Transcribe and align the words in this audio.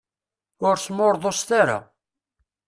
Ur 0.67 0.75
smurḍuset 0.85 1.49
ara. 1.61 1.79